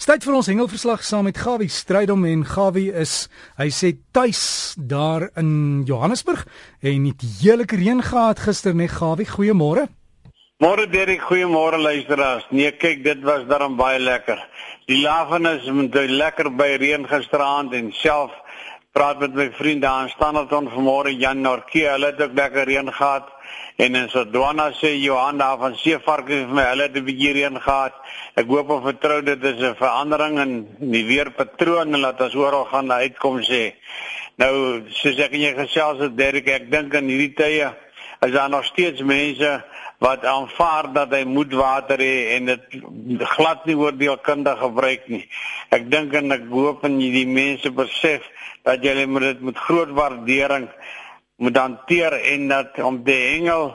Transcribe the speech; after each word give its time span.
Tyd 0.00 0.24
vir 0.24 0.32
ons 0.38 0.48
hengelverslag 0.48 1.02
saam 1.04 1.26
met 1.28 1.36
Gawie 1.38 1.68
Strydom 1.68 2.22
en 2.24 2.40
Gawie 2.48 2.88
is 2.96 3.28
hy 3.60 3.66
sê 3.68 3.90
tuis 4.16 4.72
daar 4.74 5.26
in 5.38 5.82
Johannesburg 5.86 6.46
en 6.80 7.04
het 7.04 7.20
heerlike 7.42 7.76
reën 7.76 8.00
gehad 8.02 8.40
gister 8.40 8.74
net 8.74 8.94
Gawie? 8.96 9.28
Goeiemôre 9.28 9.84
Môre 10.64 10.86
Derek 10.88 11.20
goeiemôre 11.28 11.78
luisteraars. 11.80 12.48
Nee 12.50 12.72
kyk 12.72 13.04
dit 13.04 13.20
was 13.28 13.44
darm 13.48 13.76
baie 13.76 14.00
lekker. 14.00 14.40
Die 14.88 15.02
lafenis 15.04 15.68
met 15.68 15.92
die 15.92 16.08
lekker 16.08 16.50
by 16.56 16.72
reën 16.80 17.04
gisteraand 17.08 17.76
en 17.76 17.92
self 18.00 18.32
praat 18.92 19.18
met 19.20 19.34
my 19.34 19.50
vriende 19.52 19.86
aan 19.86 20.08
Standerton 20.08 20.70
vanmôre 20.70 21.12
Jan 21.16 21.40
Norkie 21.40 21.86
hulle 21.88 22.06
het 22.06 22.22
ook 22.22 22.34
lekker 22.34 22.64
reën 22.64 22.92
gehad 22.92 23.28
En 23.80 23.94
in 23.94 24.08
Sodwana 24.12 24.72
sê 24.76 24.90
Johan 25.00 25.38
daar 25.38 25.56
van 25.58 25.74
Seevarke 25.76 26.42
vir 26.42 26.50
my, 26.52 26.64
hulle 26.68 26.82
het 26.82 26.96
'n 26.96 27.04
bietjie 27.04 27.32
reën 27.32 27.56
gehad. 27.60 27.94
Ek 28.36 28.46
hoop 28.46 28.70
en 28.70 28.82
vertrou 28.82 29.22
dit 29.22 29.44
is 29.44 29.62
'n 29.62 29.74
verandering 29.74 30.38
in 30.38 30.52
die 30.78 31.04
weerpatroon 31.06 31.94
en 31.94 32.00
laat 32.00 32.20
ons 32.20 32.34
oral 32.34 32.64
gaan 32.64 32.86
na 32.86 32.94
uitkom 33.06 33.40
sê. 33.40 33.72
Nou, 34.36 34.82
soos 34.88 35.18
ek 35.18 35.32
en 35.32 35.40
jy 35.40 35.54
gesels 35.54 35.98
het, 35.98 36.16
Derek, 36.16 36.48
ek 36.48 36.70
dink 36.70 36.92
in 36.94 37.08
hierdie 37.08 37.34
tye 37.34 37.72
is 38.20 38.32
daar 38.32 38.50
nog 38.50 38.64
steeds 38.64 39.00
mense 39.00 39.64
wat 40.00 40.24
aanvaar 40.24 40.88
dat 40.92 41.12
hy 41.12 41.24
moet 41.28 41.52
water 41.52 42.00
hê 42.00 42.36
en 42.36 42.48
dit 42.48 42.78
glad 43.34 43.66
nie 43.68 43.76
oordeelkundig 43.76 44.58
gebruik 44.58 45.08
nie. 45.12 45.26
Ek 45.76 45.90
dink 45.92 46.14
en 46.16 46.32
ek 46.32 46.46
hoop 46.48 46.86
en 46.88 46.96
die 46.98 47.26
mense 47.28 47.68
besef 47.76 48.24
dat 48.64 48.80
jy 48.84 49.04
moet 49.04 49.28
dit 49.28 49.44
met 49.50 49.60
groot 49.68 49.92
waardering 49.96 50.70
moet 51.40 51.56
hanteer 51.56 52.16
en 52.32 52.48
dat 52.48 52.80
om 52.84 53.02
te 53.04 53.16
hengel 53.16 53.74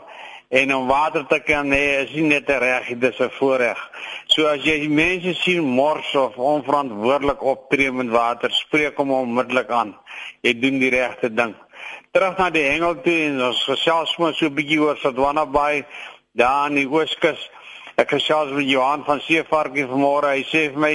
en 0.49 0.73
om 0.75 0.87
water 0.87 1.25
te 1.29 1.39
kan 1.45 1.69
hê 1.73 2.03
is 2.03 2.11
nie 2.13 2.27
net 2.29 2.49
'n 2.49 2.59
reg, 2.59 2.87
dit 2.87 3.13
is 3.13 3.19
'n 3.19 3.29
voorreg. 3.37 3.79
So 4.27 4.47
as 4.47 4.63
jy 4.63 4.87
mense 4.87 5.33
sien 5.33 5.63
mors 5.63 6.15
of 6.15 6.37
onverantwoordelik 6.37 7.41
optree 7.43 7.91
met 7.91 8.09
water, 8.09 8.51
spreek 8.51 8.97
hom 8.97 9.11
onmiddellik 9.11 9.69
aan. 9.69 9.95
Jy 10.41 10.59
doen 10.59 10.79
die 10.79 10.89
regte 10.89 11.33
ding. 11.33 11.55
Terug 12.11 12.37
na 12.37 12.49
die 12.49 12.63
hengel 12.63 13.01
toe 13.01 13.17
en 13.27 13.41
ons 13.43 13.63
gesels 13.63 14.17
maar 14.17 14.33
so 14.33 14.45
'n 14.45 14.55
bietjie 14.55 14.81
oor 14.81 14.97
Sodwana 14.97 15.45
Bay 15.45 15.85
daar 16.35 16.69
in 16.69 16.81
die 16.81 16.89
Ooskus. 16.89 17.39
Ek 17.95 18.11
gesels 18.11 18.51
met 18.51 18.67
Johan 18.67 19.05
van 19.07 19.21
Seevarkie 19.23 19.87
vanmôre. 19.87 20.33
Hy 20.35 20.43
sê 20.49 20.65
vir 20.73 20.81
my 20.83 20.93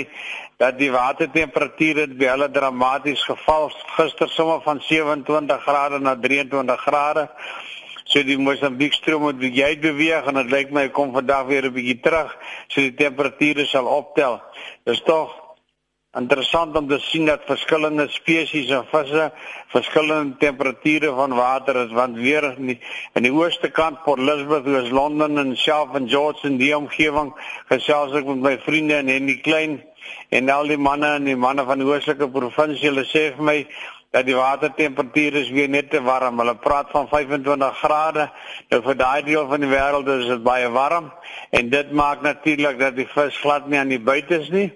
dat 0.60 0.76
die 0.76 0.90
watertemperatuur 0.92 2.02
het 2.02 2.16
by 2.20 2.28
hulle 2.34 2.50
dramaties 2.52 3.22
geval 3.24 3.70
gister 3.96 4.28
sommer 4.28 4.60
van 4.66 4.82
27 4.84 5.64
grade 5.64 6.02
na 6.04 6.12
23 6.20 6.84
grade. 6.84 7.28
So 8.04 8.20
die 8.26 8.36
Mosambiek 8.36 8.92
stroom 8.92 9.30
het 9.30 9.40
jy 9.40 9.70
beweeg 9.80 10.28
en 10.28 10.42
dit 10.42 10.52
lyk 10.52 10.74
my 10.76 10.88
kom 10.92 11.14
vandag 11.16 11.46
weer 11.48 11.64
'n 11.64 11.72
bietjie 11.72 12.00
terug. 12.04 12.36
So 12.68 12.80
die 12.80 12.94
temperature 12.94 13.64
sal 13.64 13.86
optel. 13.86 14.42
Dis 14.84 15.00
tog 15.08 15.39
interessant 16.18 16.76
om 16.76 16.88
te 16.88 16.98
sien 16.98 17.28
dat 17.28 17.44
verskillende 17.46 18.08
spesies 18.10 18.70
en 18.74 18.86
visse 18.90 19.28
verskillende 19.70 20.36
temperature 20.42 21.12
van 21.14 21.34
water 21.38 21.76
is 21.84 21.92
want 21.94 22.16
weer 22.18 22.48
in 22.48 22.72
die, 22.72 22.78
in 23.14 23.22
die 23.28 23.32
ooste 23.32 23.70
kant 23.70 24.02
Port 24.02 24.18
Elizabeth, 24.18 24.66
oos 24.66 24.90
Londen 24.90 25.38
en 25.38 25.54
Shelf 25.56 25.94
and 25.94 26.10
George 26.10 26.42
in 26.48 26.58
die 26.58 26.72
omgewing 26.74 27.30
gesels 27.70 28.16
ek 28.18 28.26
met 28.26 28.42
my 28.42 28.56
vriende 28.66 28.98
en 28.98 29.12
Henny 29.12 29.38
Klein 29.44 29.78
en 30.34 30.50
al 30.50 30.66
die 30.72 30.80
manne 30.80 31.14
en 31.20 31.30
die 31.30 31.38
manne 31.38 31.62
van 31.68 31.78
die 31.78 31.86
oostelike 31.86 32.26
provinsie. 32.34 32.88
Hulle 32.88 33.06
sê 33.06 33.28
vir 33.36 33.46
my 33.46 33.58
dat 34.10 34.26
die 34.26 34.34
watertemperatuur 34.34 35.34
is 35.38 35.50
weer 35.54 35.68
net 35.70 35.90
te 35.90 36.00
warm. 36.02 36.38
Hulle 36.42 36.56
praat 36.58 36.90
van 36.90 37.06
25 37.08 37.78
grade. 37.78 38.26
Nou 38.68 38.80
vir 38.82 38.96
daai 38.98 39.22
deel 39.22 39.46
van 39.48 39.62
die 39.62 39.70
wêreld 39.70 40.08
is 40.16 40.26
dit 40.26 40.42
baie 40.42 40.70
warm 40.74 41.12
en 41.54 41.68
dit 41.70 41.92
maak 41.94 42.22
natuurlik 42.22 42.78
dat 42.78 42.96
die 42.96 43.06
vis 43.10 43.36
glad 43.42 43.68
nie 43.70 43.78
aan 43.78 43.90
die 43.90 44.00
buite 44.02 44.40
is 44.40 44.48
nie 44.50 44.66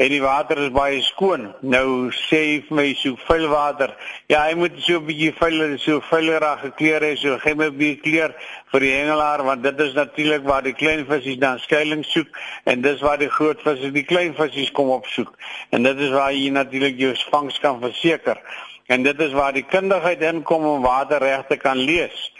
en 0.00 0.08
die 0.12 0.22
water 0.22 0.60
is 0.64 0.72
baie 0.72 1.02
skoon. 1.04 1.50
Nou 1.60 2.08
sê 2.16 2.40
hy 2.46 2.54
vir 2.68 2.78
my 2.80 2.86
so 2.96 3.20
vuil 3.26 3.44
water. 3.52 3.92
Ja, 4.32 4.46
hy 4.46 4.54
moet 4.56 4.80
so 4.80 5.00
'n 5.00 5.04
bietjie 5.04 5.34
vuiler, 5.36 5.78
so 5.78 6.00
vuilerig 6.00 6.60
gekleer 6.60 7.02
hê, 7.02 7.16
so 7.16 7.38
gee 7.44 7.54
my 7.54 7.68
'n 7.68 7.76
bietjie 7.76 8.00
kleur 8.02 8.34
vir 8.72 8.80
die 8.80 8.92
hengelaar 8.92 9.44
want 9.44 9.62
dit 9.62 9.80
is 9.80 9.92
natuurlik 9.92 10.44
waar 10.44 10.62
die 10.62 10.72
klein 10.72 11.04
visse 11.06 11.36
dan 11.38 11.58
skuilings 11.58 12.12
soek 12.12 12.28
en 12.64 12.80
dis 12.80 13.00
waar 13.00 13.18
die 13.18 13.28
groot 13.28 13.60
visse 13.62 13.92
die 13.92 14.04
klein 14.04 14.34
visse 14.34 14.72
kom 14.72 14.88
opsoek. 14.88 15.36
En 15.70 15.82
dit 15.82 15.98
is 15.98 16.10
waar 16.10 16.32
jy 16.32 16.48
natuurlik 16.50 16.98
jou 16.98 17.14
vangs 17.30 17.58
kan 17.60 17.80
verseker. 17.80 18.40
En 18.88 19.02
dit 19.02 19.20
is 19.20 19.32
waar 19.36 19.52
die 19.52 19.66
kundigheid 19.68 20.22
inkom 20.24 20.64
om 20.64 20.82
water 20.82 21.20
reg 21.20 21.42
te 21.48 21.56
kan 21.60 21.76
lees. 21.76 22.32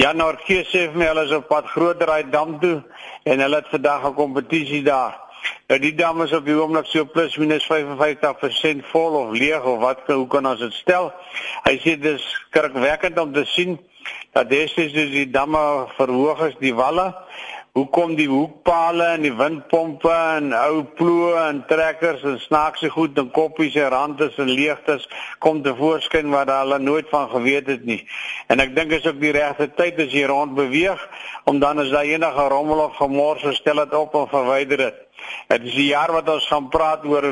Jan 0.00 0.16
Nortjie 0.16 0.62
sê 0.64 0.86
vir 0.88 0.96
my 0.96 1.08
hulle 1.10 1.24
is 1.28 1.34
op 1.36 1.50
pad 1.50 1.68
groterheid 1.68 2.30
dam 2.32 2.54
toe 2.62 2.78
en 3.28 3.44
hulle 3.44 3.60
het 3.60 3.68
vandag 3.68 4.06
'n 4.08 4.14
kompetisie 4.16 4.82
daar. 4.82 5.18
Nou 5.68 5.78
die 5.80 5.94
dam 5.94 6.22
is 6.22 6.32
op 6.32 6.44
die 6.44 6.56
oomblik 6.56 6.86
so 6.86 7.04
plus 7.04 7.36
minus 7.36 7.66
55% 7.68 8.86
vol 8.92 9.18
of 9.20 9.30
leeg 9.36 9.64
of 9.64 9.78
wat 9.80 10.00
hoe 10.06 10.26
kan 10.26 10.46
ons 10.46 10.60
dit 10.60 10.72
stel? 10.72 11.12
Hy 11.68 11.76
sê 11.84 11.98
dis 12.00 12.24
kirkwekkend 12.50 13.18
om 13.18 13.32
te 13.32 13.44
sien 13.44 13.78
dat 14.32 14.50
destyds 14.50 14.92
die 14.92 15.30
damme 15.30 15.86
verhoog 15.96 16.40
is 16.48 16.56
die 16.58 16.74
walle 16.74 17.14
Hoekom 17.72 18.10
die 18.18 18.26
hoekpale 18.28 19.04
en 19.14 19.22
die 19.24 19.32
windpompe 19.32 20.10
en 20.12 20.50
ou 20.52 20.82
ploë 20.98 21.38
en 21.40 21.60
trekkers 21.70 22.20
en 22.28 22.34
snaakse 22.42 22.90
goed 22.92 23.16
en 23.22 23.30
koppies 23.32 23.78
en 23.80 23.88
randes 23.94 24.36
en 24.44 24.50
leegtes 24.50 25.06
kom 25.40 25.62
te 25.64 25.72
voorskyn 25.78 26.28
wat 26.34 26.52
hulle 26.52 26.76
nooit 26.82 27.08
van 27.08 27.30
geweet 27.30 27.70
het 27.72 27.86
nie. 27.88 28.02
En 28.52 28.60
ek 28.60 28.74
dink 28.76 28.92
is 28.92 29.08
ook 29.08 29.22
die 29.24 29.32
regte 29.32 29.70
tyd 29.78 30.04
as 30.04 30.12
jy 30.12 30.26
rond 30.28 30.52
beweeg 30.58 31.00
om 31.48 31.64
dan 31.64 31.80
as 31.80 31.88
daar 31.96 32.12
enige 32.12 32.44
rommel 32.52 32.84
of 32.90 33.00
gemors 33.00 33.48
stel 33.56 33.80
dit 33.80 33.96
op 34.02 34.20
en 34.20 34.28
verwyder 34.34 34.84
dit. 34.84 35.00
Dit 35.48 35.66
is 35.68 35.74
die 35.76 35.88
jaar 35.90 36.12
wat 36.14 36.28
ons 36.32 36.46
gaan 36.48 36.68
praat 36.72 37.04
oor 37.04 37.26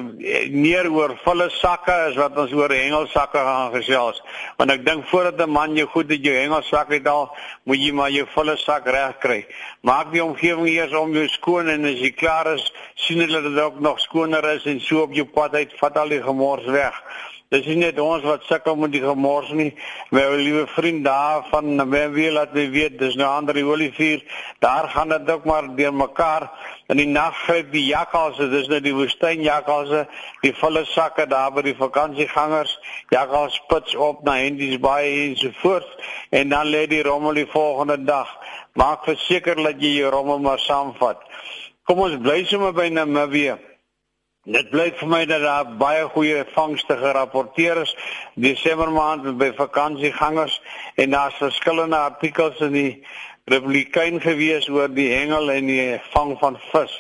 neer 0.53 0.89
oor 0.93 1.15
volle 1.25 1.47
sakke 1.55 1.95
is 2.11 2.19
wat 2.21 2.37
ons 2.39 2.53
oor 2.53 2.73
hengelsakke 2.75 3.41
gaan 3.47 3.73
gesels. 3.73 4.21
Want 4.59 4.75
ek 4.75 4.85
dink 4.87 5.07
voordat 5.09 5.41
'n 5.41 5.51
man 5.51 5.77
jou 5.77 5.87
goed 5.89 6.11
het 6.11 6.25
jou 6.25 6.35
hengelsak 6.35 6.93
het 6.93 7.09
al, 7.09 7.31
moet 7.65 7.81
jy 7.81 7.93
maar 7.93 8.11
jou 8.11 8.27
volle 8.35 8.57
sak 8.57 8.87
reg 8.87 9.19
kry. 9.19 9.47
Maak 9.83 10.13
die 10.13 10.25
omgewing 10.25 10.69
eers 10.69 10.93
om 10.93 11.13
jou 11.13 11.29
skoon 11.29 11.69
en 11.69 11.85
as 11.85 12.01
jy 12.01 12.13
klaar 12.13 12.53
is, 12.55 12.73
sien 12.95 13.21
hulle 13.21 13.43
dat 13.43 13.53
dit 13.55 13.63
ook 13.63 13.81
nog 13.81 14.01
skoner 14.01 14.45
is 14.45 14.67
en 14.67 14.81
so 14.81 15.03
op 15.03 15.13
jou 15.13 15.25
pad 15.25 15.55
uit 15.55 15.73
vat 15.79 15.97
al 15.97 16.09
die 16.09 16.23
gemors 16.23 16.67
weg. 16.67 17.03
Dis 17.51 17.65
nie 17.67 17.81
net 17.81 17.97
ons 17.99 18.23
wat 18.23 18.45
sukkel 18.47 18.77
met 18.79 18.93
die 18.95 19.01
gemors 19.03 19.49
nie. 19.59 19.73
My 20.15 20.21
liewe 20.39 20.69
vriend 20.71 21.03
daar 21.03 21.49
van 21.51 21.73
Namibië 21.75 22.29
laat 22.37 22.53
my 22.55 22.69
weet, 22.71 22.99
dis 23.01 23.17
nou 23.19 23.27
ander 23.27 23.57
olivier. 23.67 24.21
Daar 24.63 24.87
gaan 24.93 25.11
dit 25.11 25.31
ook 25.35 25.49
maar 25.51 25.67
deur 25.75 25.95
mekaar. 25.95 26.47
In 26.95 27.01
die 27.03 27.09
nag 27.11 27.35
gryp 27.49 27.73
die 27.73 27.89
jakkalse, 27.89 28.47
dis 28.53 28.69
nou 28.71 28.79
die 28.85 28.95
woestynjakkalse, 28.95 30.05
die 30.45 30.53
volle 30.61 30.85
sakke 30.93 31.27
daar 31.27 31.51
by 31.57 31.65
die 31.67 31.75
vakansiegangers. 31.75 32.77
Jakkals 33.11 33.57
spits 33.59 33.97
op 33.99 34.23
na 34.23 34.37
Hendies 34.39 34.79
Bay 34.79 35.11
en 35.25 35.35
so 35.41 35.51
voort 35.65 36.07
en 36.31 36.55
dan 36.55 36.71
lê 36.71 36.85
die 36.87 37.03
rommel 37.03 37.43
die 37.43 37.49
volgende 37.51 37.99
dag. 38.05 38.31
Maak 38.79 39.03
verseker 39.11 39.59
dat 39.59 39.83
jy 39.83 39.97
jou 40.05 40.15
rommel 40.15 40.39
maar 40.47 40.63
saamvat. 40.63 41.27
Kom 41.83 42.07
ons 42.07 42.15
bly 42.23 42.45
sommer 42.47 42.71
by 42.79 42.87
Namibië. 42.95 43.59
Dit 44.49 44.71
blyk 44.73 44.95
vir 44.97 45.09
my 45.13 45.19
dat 45.29 45.43
daar 45.45 45.73
baie 45.77 46.07
goeie 46.15 46.45
vangste 46.55 46.95
gerapporteer 46.97 47.83
is 47.83 47.91
Desember 48.41 48.89
maand 48.89 49.27
by 49.37 49.51
vakansiegangers 49.53 50.55
en 50.97 51.11
daar's 51.13 51.37
verskillende 51.37 51.97
artikels 51.97 52.63
in 52.65 52.73
die 52.73 53.05
Republikein 53.53 54.17
gewees 54.21 54.71
oor 54.73 54.89
die 54.89 55.11
hengel 55.13 55.53
en 55.53 55.69
die 55.69 55.85
vang 56.15 56.33
van 56.41 56.57
vis. 56.71 56.95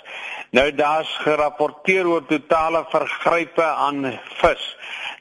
Nou 0.50 0.66
daar's 0.75 1.11
gerapporteer 1.22 2.09
oor 2.11 2.25
totale 2.27 2.83
vergrype 2.91 3.62
aan 3.62 4.03
vis. 4.41 4.65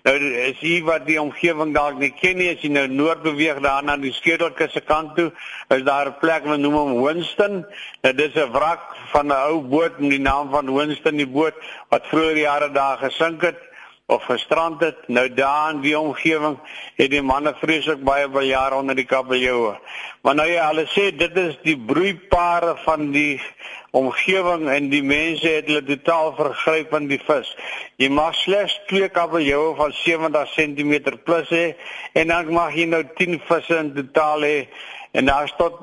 Nou 0.04 0.16
is 0.42 0.58
hier 0.58 0.88
wat 0.88 1.06
die 1.06 1.20
omgewing 1.22 1.76
dalk 1.76 2.00
nie 2.02 2.10
ken 2.18 2.40
nie 2.42 2.48
as 2.50 2.64
jy 2.66 2.72
nou 2.74 2.88
noord 2.90 3.22
beweeg 3.28 3.60
daar 3.62 3.86
na 3.86 3.98
die 4.02 4.14
Skedelkusse 4.16 4.82
kant 4.88 5.14
toe, 5.20 5.28
is 5.70 5.84
daar 5.86 6.10
'n 6.10 6.18
plek 6.20 6.50
wat 6.50 6.60
noem 6.60 6.74
hom 6.74 7.02
Winston. 7.04 7.66
Nou 8.02 8.14
dis 8.14 8.34
'n 8.34 8.52
wrak 8.58 8.82
van 9.14 9.28
'n 9.28 9.38
ou 9.52 9.62
boot 9.62 10.00
met 10.00 10.10
die 10.10 10.26
naam 10.32 10.50
van 10.50 10.74
Winston 10.74 11.18
die 11.18 11.28
boot 11.28 11.56
wat 11.90 12.08
vroeër 12.08 12.38
jare 12.38 12.72
daar 12.72 12.98
gesink 12.98 13.42
het 13.42 13.60
of 14.08 14.24
gestrand 14.24 14.82
het. 14.82 15.08
Nou 15.08 15.34
daar 15.34 15.74
in 15.74 15.82
die 15.82 16.00
omgewing 16.00 16.58
het 16.96 17.12
die 17.12 17.22
manne 17.22 17.54
vreeslik 17.62 18.04
baie 18.04 18.28
baie 18.28 18.48
jare 18.48 18.76
onder 18.76 18.96
die 18.96 19.06
kabeljoue. 19.06 19.78
Maar 20.22 20.36
nou 20.36 20.50
ja, 20.50 20.68
hulle 20.68 20.88
sê 20.88 21.16
dit 21.16 21.38
is 21.38 21.58
die 21.64 21.78
broeipare 21.78 22.76
van 22.86 23.12
die 23.12 23.42
omgewing 23.92 24.68
en 24.70 24.90
die 24.90 25.04
mense 25.04 25.48
het 25.48 25.68
hulle 25.70 25.84
totaal 25.88 26.34
vergryp 26.38 26.94
aan 26.94 27.10
die 27.10 27.22
vis. 27.24 27.50
Jy 28.02 28.12
mag 28.14 28.38
slegs 28.38 28.78
twee 28.92 29.10
kabeljoue 29.10 29.74
van 29.80 29.96
70 30.04 30.54
cm 30.54 30.94
plus 31.26 31.50
hê 31.50 31.66
en 32.14 32.30
dan 32.34 32.54
mag 32.54 32.78
jy 32.78 32.86
nou 32.90 33.04
10 33.18 33.42
visse 33.50 33.82
in 33.82 33.94
totaal 33.98 34.46
hê 34.46 34.58
en 35.18 35.26
daar's 35.26 35.54
tot 35.58 35.82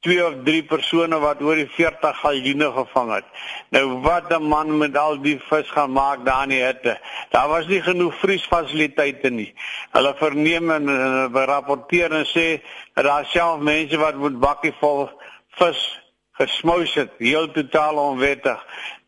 twee 0.00 0.20
of 0.24 0.38
drie 0.44 0.62
persone 0.64 1.18
wat 1.20 1.42
oor 1.44 1.58
die 1.60 1.68
40 1.68 2.20
galjoene 2.22 2.70
gevang 2.72 3.10
het. 3.12 3.26
Nou 3.68 4.00
wat 4.00 4.32
'n 4.32 4.42
man 4.42 4.78
met 4.78 4.96
al 4.96 5.20
die 5.20 5.38
vis 5.38 5.70
gaan 5.70 5.92
maak 5.92 6.24
daar 6.24 6.42
in 6.42 6.48
die 6.48 6.64
hitte. 6.64 6.98
Daar 7.30 7.48
was 7.48 7.66
nie 7.66 7.82
genoeg 7.82 8.14
vriesfasiliteite 8.14 9.30
nie. 9.30 9.54
Hulle 9.92 10.14
verneem 10.16 10.70
en, 10.70 10.88
en 10.88 11.44
rapporteer 11.44 12.12
en 12.12 12.26
sê 12.26 12.62
dat 12.94 13.04
daar 13.04 13.26
self 13.26 13.60
mense 13.60 13.96
wat 13.96 14.14
moet 14.14 14.40
bakkie 14.40 14.74
vol 14.80 15.10
vis 15.50 15.99
gesmous 16.40 16.94
het, 16.96 17.12
heel 17.20 17.50
totaal 17.52 18.00
onwettig. 18.00 18.60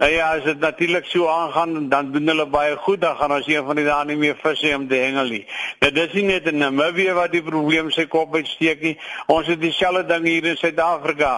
Nou 0.02 0.11
ja, 0.12 0.29
as 0.37 0.44
dit 0.44 0.58
natuurlik 0.61 1.06
so 1.06 1.29
aangaan, 1.31 1.88
dan 1.88 2.11
doen 2.12 2.26
hulle 2.26 2.46
baie 2.50 2.76
goed, 2.76 3.00
dan 3.00 3.17
gaan 3.17 3.32
ons 3.32 3.46
een 3.49 3.64
van 3.64 3.79
die 3.79 3.84
dae 3.87 4.05
nie 4.08 4.19
meer 4.20 4.37
vis 4.43 4.64
hê 4.67 4.75
om 4.76 4.88
te 4.90 4.99
hengel 5.00 5.31
nie. 5.37 5.44
Nou 5.81 5.93
dis 5.94 6.17
nie 6.19 6.25
net 6.29 6.49
in 6.50 6.58
Namibië 6.61 7.14
wat 7.17 7.32
die 7.32 7.44
probleem 7.46 7.90
sy 7.94 8.08
kop 8.11 8.34
uitsteek 8.34 8.82
nie. 8.82 8.96
Ons 9.32 9.49
het 9.52 9.62
dieselfde 9.62 10.05
ding 10.11 10.26
hier 10.29 10.50
in 10.52 10.58
Suid-Afrika. 10.61 11.32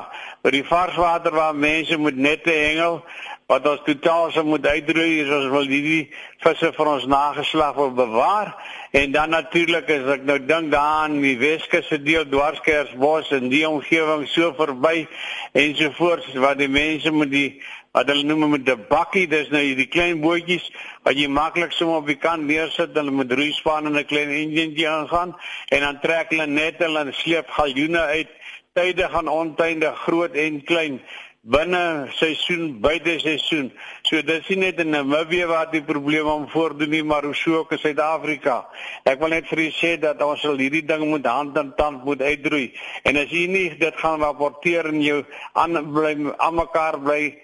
By 0.44 0.55
die 0.56 0.64
varswater 0.67 1.37
waar 1.37 1.55
mense 1.56 1.99
moet 2.00 2.17
nette 2.17 2.52
hengel, 2.52 3.02
wat 3.46 3.67
ons 3.69 3.82
totaal 3.85 4.31
sou 4.32 4.44
moet 4.49 4.67
uitroei 4.67 5.20
is 5.20 5.31
ons 5.37 5.50
wil 5.52 5.69
hierdie 5.69 6.08
visse 6.44 6.70
vir 6.76 6.91
ons 6.94 7.05
nageslag 7.11 7.76
wil 7.76 7.93
bewaar. 7.96 8.55
En 8.96 9.12
dan 9.12 9.35
natuurlik 9.35 9.91
as 9.91 10.11
ek 10.17 10.25
nou 10.25 10.38
dink 10.41 10.73
daaraan 10.73 11.20
die 11.20 11.37
Weskus 11.41 11.88
se 11.91 11.99
deel 12.00 12.25
dwarskersbos 12.31 13.32
en 13.37 13.50
die 13.52 13.67
omgewing 13.69 14.25
so 14.32 14.55
verby 14.56 15.05
ensovoorts 15.52 16.32
wat 16.41 16.61
die 16.62 16.70
mense 16.73 17.12
met 17.12 17.32
die 17.35 17.49
wat 17.94 18.08
hulle 18.11 18.25
noem 18.26 18.49
met 18.50 18.69
'n 18.69 18.87
bakkie 18.88 19.29
dis 19.31 19.50
nou 19.55 19.62
hierdie 19.62 19.87
klein 19.87 20.20
bootjies 20.20 20.64
wat 21.05 21.14
jy 21.14 21.29
maklik 21.29 21.73
sommer 21.73 22.00
op 22.02 22.06
die 22.06 22.19
kant 22.19 22.43
neersit 22.43 22.96
hulle 22.96 23.11
met 23.11 23.32
roeispan 23.32 23.87
en 23.87 23.99
'n 23.99 24.05
klein 24.05 24.31
enjintjie 24.31 24.88
aangaan 24.88 25.37
en 25.69 25.81
dan 25.81 26.00
trek 26.00 26.31
hulle 26.31 26.46
net 26.46 26.79
hulle 26.79 27.00
en 27.00 27.14
sleep 27.14 27.50
galjoene 27.50 28.00
uit 28.00 28.31
tydig 28.75 29.14
aan 29.14 29.29
ontydig 29.29 29.99
groot 30.06 30.35
en 30.35 30.64
klein 30.64 31.00
binne 31.44 32.08
seisoen 32.17 32.81
buite 32.81 33.19
seisoen. 33.20 33.70
So 34.08 34.23
dis 34.25 34.49
nie 34.49 34.56
net 34.62 34.81
in 34.81 34.94
Namibië 34.94 35.46
waar 35.46 35.70
die 35.73 35.82
probleme 35.85 36.32
om 36.32 36.46
voordoen 36.49 36.91
nie, 36.91 37.02
maar 37.05 37.25
ook 37.25 37.73
in 37.73 37.79
Suid-Afrika. 37.79 38.64
Ek 39.05 39.20
wil 39.20 39.35
net 39.37 39.49
vir 39.52 39.67
u 39.67 39.69
sê 39.76 39.94
dat 40.00 40.23
ons 40.25 40.41
sal 40.41 40.56
hierdie 40.56 40.85
ding 40.88 41.05
moet 41.08 41.26
hand 41.26 41.58
aan 41.58 41.75
tand 41.76 42.05
moet 42.05 42.23
uitdroei. 42.23 42.73
En 43.05 43.17
as 43.20 43.32
u 43.32 43.46
nie 43.46 43.69
dit 43.79 43.96
gaan 44.00 44.20
rapporteer 44.25 44.88
en 44.88 45.02
jou 45.02 45.25
aan 45.52 45.93
bly 45.93 46.17
aan 46.37 46.55
mekaar 46.55 47.00
bly 47.00 47.35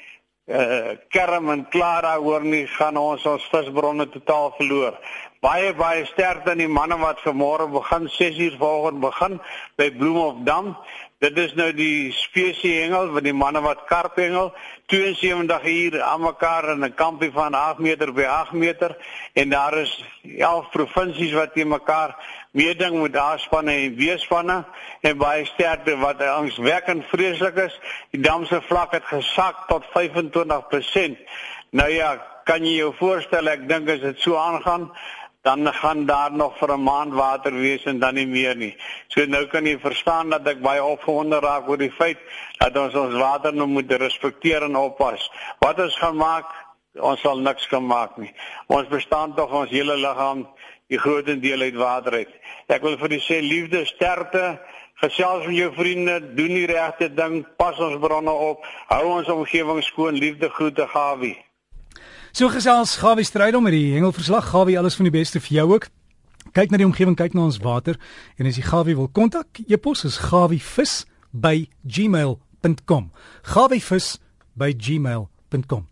uh 0.50 0.97
kerm 1.14 1.50
en 1.50 1.69
klaar 1.70 2.02
daaroor 2.02 2.43
nie 2.43 2.67
gaan 2.67 2.97
ons 2.97 3.26
ons 3.26 3.44
visbronne 3.52 4.08
totaal 4.11 4.50
verloor. 4.56 4.97
Baie 5.40 5.70
baie 5.72 6.02
sterkte 6.04 6.52
aan 6.52 6.60
die 6.60 6.69
manne 6.69 6.98
wat 7.00 7.22
vanmôre 7.25 7.64
begin 7.72 8.10
6uur 8.12 8.58
vanoggend 8.60 9.00
begin 9.00 9.38
by 9.81 9.87
Bloemhofdam. 9.96 10.66
Dit 11.25 11.38
is 11.40 11.54
nou 11.56 11.70
die 11.72 12.10
spesie 12.12 12.75
hengel 12.82 13.08
van 13.14 13.25
die 13.25 13.32
manne 13.32 13.62
wat 13.64 13.87
karp 13.88 14.19
hengel 14.20 14.50
72 14.92 15.64
uur 15.64 15.96
aan 16.04 16.20
mekaar 16.26 16.69
in 16.75 16.84
'n 16.84 16.94
kampie 16.94 17.31
van 17.32 17.54
8 17.54 17.81
meter 17.81 18.12
by 18.12 18.26
8 18.28 18.52
meter 18.52 18.96
en 19.32 19.48
daar 19.48 19.78
is 19.78 20.04
11 20.37 20.69
provinsies 20.70 21.32
wat 21.32 21.54
te 21.54 21.64
mekaar 21.64 22.16
meeding 22.52 23.00
met 23.02 23.12
daar 23.12 23.38
spanne 23.38 23.72
en 23.72 23.96
weespanne 23.96 24.64
en 25.00 25.16
baie 25.16 25.44
sterkte 25.44 25.96
wat 25.96 26.20
angswekkend 26.20 27.04
vreeslik 27.08 27.56
is. 27.56 27.81
Die 28.10 28.20
dam 28.20 28.44
se 28.44 28.60
vlak 28.60 28.92
het 28.92 29.04
gesak 29.04 29.56
tot 29.69 29.84
25%. 29.96 31.16
Nou 31.70 31.88
ja, 31.88 32.26
kan 32.44 32.64
jy 32.64 32.81
jou 32.81 32.92
voorstel 32.98 33.48
ek 33.48 33.69
dink 33.69 33.88
as 33.88 34.00
dit 34.00 34.20
so 34.20 34.37
aangaan 34.37 34.90
dan 35.42 35.72
gaan 35.75 36.06
daar 36.06 36.32
nog 36.32 36.58
vir 36.58 36.72
'n 36.72 36.82
maand 36.82 37.12
water 37.12 37.52
wees 37.52 37.84
en 37.84 37.98
dan 37.98 38.14
nie 38.14 38.26
meer 38.26 38.56
nie. 38.56 38.76
So 39.08 39.25
nou 39.26 39.46
kan 39.46 39.64
jy 39.64 39.78
verstaan 39.78 40.31
dat 40.31 40.46
ek 40.46 40.60
baie 40.60 40.84
opgewonde 40.84 41.38
raak 41.40 41.69
oor 41.69 41.78
die 41.78 41.92
feit 41.92 42.19
dat 42.58 42.76
ons 42.76 42.94
ons 42.94 43.14
water 43.14 43.54
nou 43.54 43.66
moet 43.66 43.92
respekteer 43.92 44.62
en 44.62 44.76
oppas. 44.76 45.31
Wat 45.58 45.81
ons 45.81 45.96
gaan 45.98 46.16
maak, 46.16 46.46
ons 46.94 47.20
sal 47.20 47.38
niks 47.38 47.66
kan 47.66 47.87
maak 47.87 48.16
nie. 48.16 48.34
Ons 48.66 48.88
bestaan 48.88 49.34
tog 49.34 49.50
ons 49.50 49.70
hele 49.70 49.96
liggaam 49.96 50.48
die 50.88 50.98
groot 50.98 51.42
deel 51.42 51.60
uit 51.60 51.75
water 51.75 52.12
uit. 52.12 52.32
Ek 52.66 52.82
wil 52.82 52.98
vir 52.98 53.12
u 53.12 53.19
sê 53.19 53.40
liefde, 53.40 53.84
sterkte, 53.84 54.60
gesels 54.94 55.46
met 55.46 55.56
jou 55.56 55.72
vriende, 55.75 56.34
doen 56.34 56.54
die 56.54 56.66
regte 56.66 57.08
ding, 57.14 57.46
pas 57.56 57.78
ons 57.78 57.98
bronne 57.98 58.31
op, 58.31 58.66
hou 58.88 59.04
ons 59.06 59.28
omgewing 59.28 59.82
skoon, 59.82 60.19
liefde 60.19 60.50
groete 60.50 60.87
Gawie. 60.87 61.38
So 62.32 62.49
gesels 62.49 62.97
Gawie 63.03 63.25
Strydom 63.25 63.62
met 63.67 63.73
die 63.75 63.93
hengelverslag. 63.94 64.50
Gawie, 64.53 64.79
alles 64.79 64.94
van 64.94 65.05
die 65.09 65.15
beste 65.15 65.41
vir 65.43 65.56
jou 65.56 65.73
ook. 65.75 65.85
Kyk 66.55 66.71
na 66.71 66.77
die 66.81 66.87
omgewing, 66.87 67.17
kyk 67.19 67.35
na 67.35 67.43
ons 67.49 67.59
water 67.62 67.94
en 68.38 68.47
as 68.47 68.56
jy 68.59 68.65
Gawie 68.67 68.97
wil 68.99 69.11
kontak, 69.12 69.49
e-pos 69.67 70.05
is 70.09 70.17
gawievis@gmail.com. 70.31 73.05
gawievis@gmail.com. 73.55 75.85